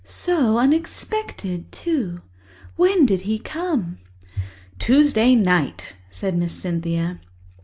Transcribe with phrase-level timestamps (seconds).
[0.03, 2.23] So unexpected, too!
[2.75, 3.99] When did he come?"
[4.79, 7.19] "Tuesday night," said Miss Cynthia.